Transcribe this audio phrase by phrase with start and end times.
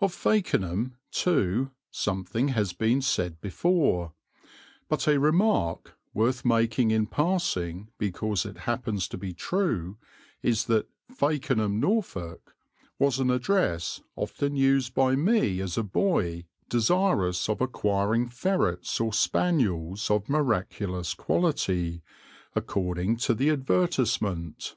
[0.00, 4.14] Of Fakenham, too, something has been said before;
[4.88, 9.98] but a remark, worth making in passing because it happens to be true,
[10.42, 12.54] is that "Fakenham, Norfolk,"
[12.98, 19.12] was an address often used by me as a boy desirous of acquiring ferrets or
[19.12, 22.00] spaniels of miraculous quality,
[22.54, 24.74] according to the advertisement.